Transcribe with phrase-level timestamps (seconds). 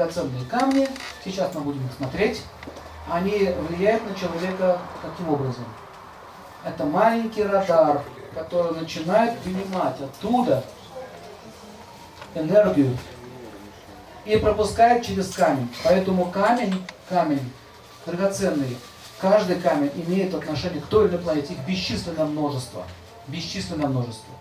[0.00, 0.88] драгоценные камни,
[1.24, 2.42] сейчас мы будем их смотреть,
[3.10, 5.64] они влияют на человека каким образом?
[6.64, 8.02] Это маленький радар,
[8.34, 10.64] который начинает принимать оттуда
[12.34, 12.96] энергию
[14.24, 15.68] и пропускает через камень.
[15.84, 17.52] Поэтому камень, камень
[18.06, 18.78] драгоценный,
[19.20, 21.54] каждый камень имеет отношение к той или иной планете.
[21.54, 22.84] Их бесчисленное множество.
[23.26, 24.34] Бесчисленное множество.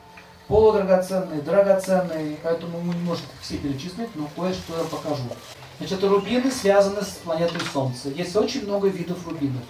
[0.50, 5.24] Полудрагоценные, драгоценные, поэтому мы не можем все перечислить, но кое-что я покажу.
[5.78, 8.10] Значит, рубины связаны с планетой Солнца.
[8.10, 9.62] Есть очень много видов рубинов.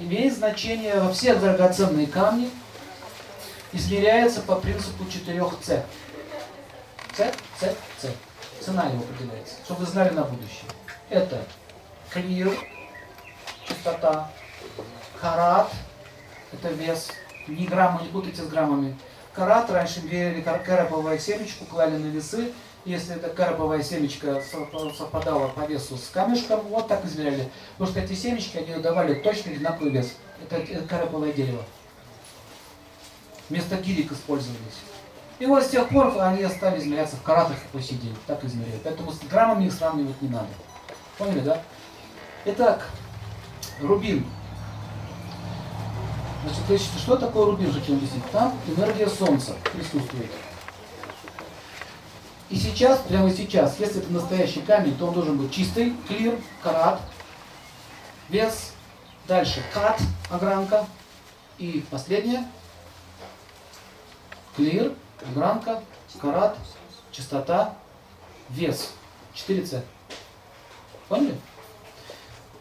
[0.00, 2.50] Имеет значение во всех драгоценные камни,
[3.74, 5.84] измеряется по принципу 4С.
[7.14, 8.64] С, С, С.
[8.64, 10.70] Цена его определяется, чтобы вы знали на будущее.
[11.10, 11.44] Это
[12.08, 12.50] клир,
[13.68, 14.30] чистота,
[15.20, 15.70] карат,
[16.52, 17.10] это вес,
[17.46, 18.96] не граммы, не путайте с граммами.
[19.34, 22.52] Карат раньше мерили карповое семечку, клали на весы,
[22.84, 24.42] если эта карповая семечка
[24.96, 27.50] совпадала по весу с камешком, вот так измеряли.
[27.72, 30.14] Потому что эти семечки, они давали точно одинаковый вес.
[30.48, 31.62] Это карповое дерево.
[33.48, 34.80] Вместо гирик использовались.
[35.38, 38.16] И вот с тех пор они стали измеряться в каратах по сей день.
[38.26, 38.82] Так измеряют.
[38.82, 40.48] Поэтому с граммами их сравнивать не надо.
[41.18, 41.62] Поняли, да?
[42.46, 42.86] Итак,
[43.80, 44.26] рубин.
[46.42, 48.24] Значит, что такое рубин, хочу объяснить?
[48.30, 50.30] Там энергия Солнца присутствует.
[52.48, 57.00] И сейчас, прямо сейчас, если это настоящий камень, то он должен быть чистый, клир, карат,
[58.28, 58.72] вес,
[59.28, 60.86] дальше кат, огранка,
[61.58, 62.48] и последнее,
[64.56, 64.94] клир,
[65.30, 65.82] огранка,
[66.20, 66.56] карат,
[67.12, 67.76] частота,
[68.48, 68.90] вес.
[69.34, 69.82] 4С.
[71.08, 71.38] Поняли?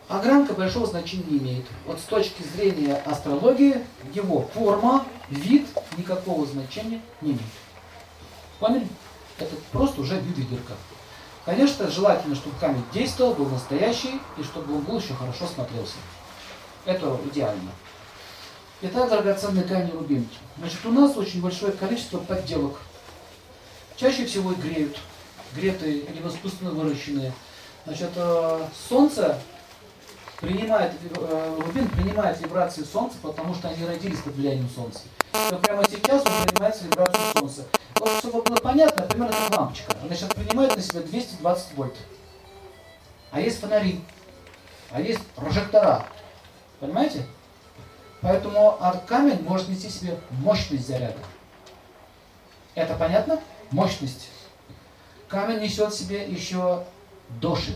[0.09, 1.65] Огранка большого значения не имеет.
[1.85, 7.43] Вот с точки зрения астрологии, его форма, вид никакого значения не имеет.
[8.59, 8.87] Поняли?
[9.37, 10.73] Это просто уже видыдерка.
[11.45, 15.97] Конечно, желательно, чтобы камень действовал, был настоящий, и чтобы он был еще хорошо смотрелся.
[16.85, 17.69] Это идеально.
[18.81, 20.37] Итак, драгоценные камни рубинки.
[20.57, 22.79] Значит, у нас очень большое количество подделок.
[23.95, 24.97] Чаще всего греют.
[25.53, 27.31] Гретые, либо искусственно выращенные.
[27.85, 29.39] Значит, э, солнце
[30.39, 35.01] принимает, э, рубин принимает вибрации солнца, потому что они родились под влиянием солнца.
[35.51, 37.65] Но прямо сейчас он принимает вибрацию солнца.
[37.95, 39.93] Вот, чтобы было понятно, например, эта лампочка.
[40.01, 41.95] Она сейчас принимает на себя 220 вольт.
[43.31, 44.01] А есть фонари,
[44.91, 46.05] а есть прожектора.
[46.79, 47.25] Понимаете?
[48.21, 51.19] Поэтому камень может нести себе мощность заряда.
[52.75, 53.39] Это понятно?
[53.71, 54.29] Мощность.
[55.27, 56.83] Камень несет в себе еще
[57.41, 57.75] доши.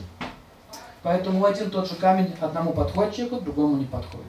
[1.03, 4.25] Поэтому один тот же камень одному подходит человеку, другому не подходит.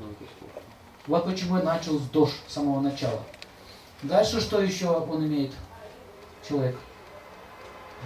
[1.07, 3.21] Вот почему я начал с дош с самого начала.
[4.03, 5.53] Дальше что еще он имеет,
[6.47, 6.77] человек?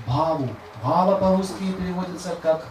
[0.07, 0.49] Баву.
[0.83, 2.67] Бава по-русски переводится как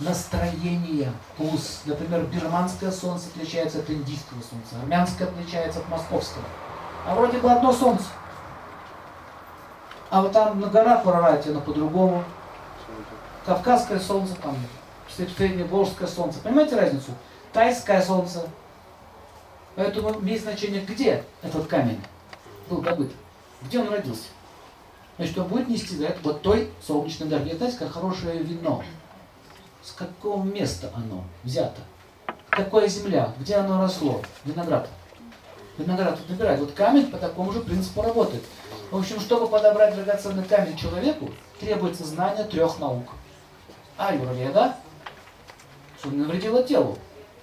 [0.00, 1.82] настроение, вкус.
[1.84, 6.44] Например, бирманское солнце отличается от индийского солнца, армянское отличается от московского.
[7.06, 8.04] А вроде бы одно солнце.
[10.10, 12.24] А вот там на горах в Арарате оно по-другому.
[13.44, 14.56] Кавказское солнце там,
[15.16, 16.40] средневолжское солнце.
[16.40, 17.12] Понимаете разницу?
[17.52, 18.48] Тайское солнце.
[19.76, 22.00] Поэтому имеет значение, где этот камень
[22.68, 23.10] был добыт.
[23.62, 24.28] Где он родился.
[25.16, 27.54] Значит, он будет нести за это вот той солнечной энергии.
[27.54, 28.82] Знаете, как хорошее вино
[29.82, 31.80] с какого места оно взято,
[32.50, 34.88] какая земля, где оно росло, виноград.
[35.76, 36.60] Виноград набирает.
[36.60, 38.42] Вот камень по такому же принципу работает.
[38.90, 41.30] В общем, чтобы подобрать драгоценный камень человеку,
[41.60, 43.08] требуется знание трех наук.
[43.96, 44.76] Аюрведа,
[46.02, 46.98] чтобы не навредило телу.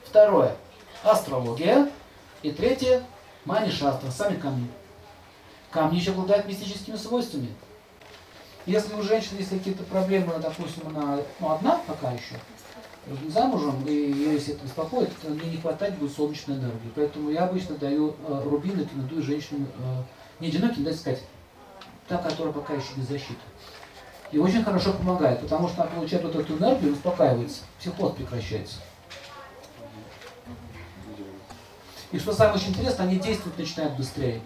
[0.06, 0.56] Второе,
[1.04, 1.90] астрология.
[2.42, 3.04] И третье,
[3.46, 4.68] манишастра, сами камни.
[5.72, 7.50] Камни еще обладают мистическими свойствами.
[8.66, 12.36] Если у женщины есть какие-то проблемы, допустим, она ну, одна пока еще,
[13.30, 16.92] замужем, и ее если это беспокоит, то мне не хватать будет солнечной энергии.
[16.96, 20.04] Поэтому я обычно даю э, рубины, рекомендую женщинам, э,
[20.42, 21.24] не одиноким, дать сказать,
[22.08, 23.40] та, которая пока еще без защиты.
[24.32, 28.78] И очень хорошо помогает, потому что она получает вот эту энергию, успокаивается, психоз прекращается.
[32.12, 34.42] И что самое очень интересное, они действовать начинают быстрее.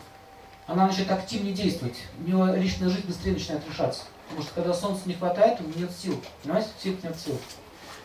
[0.68, 4.04] Она начинает активнее действовать, у нее личная жизнь быстрее начинает решаться.
[4.28, 6.20] Потому что когда солнца не хватает, у него нет сил.
[6.42, 6.70] Понимаете?
[6.82, 7.38] Сил нет сил.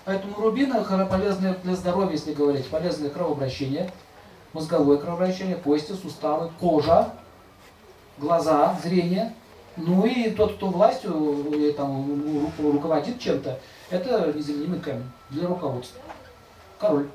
[0.05, 2.67] Поэтому рубины полезны для здоровья, если говорить.
[2.67, 3.91] Полезны кровообращение,
[4.53, 7.13] мозговое кровообращение, кости, суставы, кожа,
[8.19, 9.35] глаза, зрение.
[9.79, 13.61] Ну и тот, кто властью или там, руководит чем-то,
[13.91, 16.01] это незаменимый камень для руководства.
[16.81, 17.09] Король.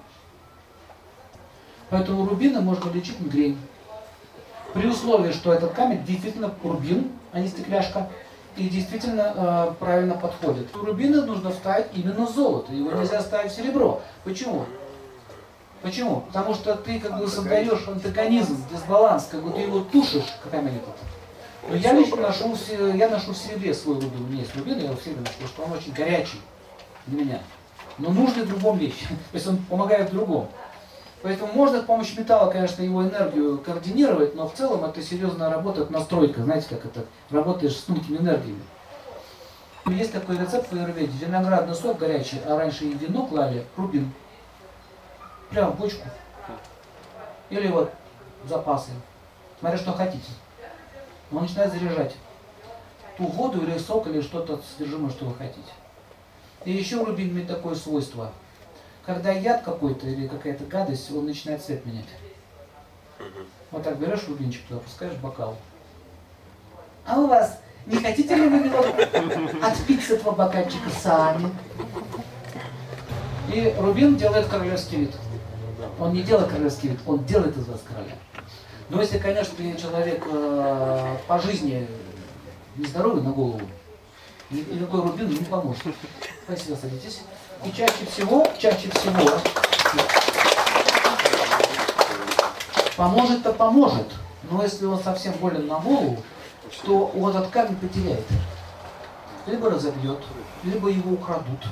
[1.90, 3.58] Поэтому рубины можно лечить мигрень.
[4.74, 8.10] При условии, что этот камень действительно рубин, а не стекляшка.
[8.56, 10.68] и действительно э, правильно подходит.
[10.76, 14.02] Рубины нужно ставить именно золото, его нельзя ставить в серебро.
[14.24, 14.66] Почему?
[15.82, 16.22] Почему?
[16.22, 20.88] Потому что ты как бы создаешь антагонизм, дисбаланс, как бы ты его тушишь, какая монета
[21.70, 22.56] Но я лично ношу,
[22.96, 24.26] я ношу в серебре свой рубин.
[24.26, 26.42] У меня есть рубин, я его в серебре ношу, потому что он очень горячий
[27.08, 27.40] для меня.
[27.98, 29.08] Но нужный в другом вещи.
[29.32, 30.50] То есть он помогает в другом.
[31.22, 35.84] Поэтому можно с помощью металла, конечно, его энергию координировать, но в целом это серьезная работа,
[35.84, 38.62] это настройка, знаете, как это, работаешь с тонкими энергиями.
[39.86, 44.12] Есть такой рецепт в Аюрведе, виноградный сок горячий, а раньше и вино клали, рубин.
[45.50, 46.08] Прям в бочку.
[47.50, 47.92] Или вот
[48.46, 48.92] запасы.
[49.60, 50.30] Смотря что хотите.
[51.34, 52.16] Он начинает заряжать
[53.18, 55.72] ту воду или сок, или что-то содержимое, что вы хотите.
[56.66, 58.32] И еще рубин имеет такое свойство–
[59.06, 62.06] когда яд какой-то или какая-то гадость, он начинает цвет менять.
[63.72, 65.58] Вот так берешь рубинчик туда, пускаешь бокал.
[67.06, 68.70] А у вас не хотите ли вы
[69.62, 71.52] отпить с этого бокальчика сами?
[73.54, 75.12] И Рубин делает королевский вид.
[76.00, 78.16] Он не делает королевский вид, он делает из вас короля.
[78.94, 81.88] Но если, конечно, человек э, по жизни
[82.76, 83.60] нездоровый на голову,
[84.52, 85.82] никакой Рубин не поможет.
[86.44, 87.22] Спасибо, садитесь.
[87.66, 89.32] И чаще всего, чаще всего,
[92.96, 94.14] поможет-то поможет,
[94.44, 96.22] но если он совсем болен на голову,
[96.86, 98.26] то он этот камень потеряет.
[99.48, 100.20] Либо разобьет,
[100.64, 101.66] либо его украдут.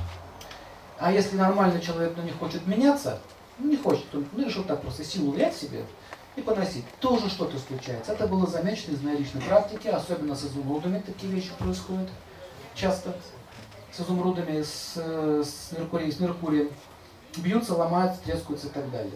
[0.97, 3.19] А если нормальный человек ну, не хочет меняться,
[3.59, 5.85] ну не хочет, он ну, решил так просто силу взять себе
[6.35, 8.13] и поносить, тоже что-то случается.
[8.13, 12.09] Это было замечено из моей личной практики, особенно с изумрудами такие вещи происходят
[12.73, 13.13] часто
[13.91, 16.69] с изумрудами, с, с, Меркурием, с Меркурием,
[17.37, 19.11] бьются, ломаются, трескаются и так далее.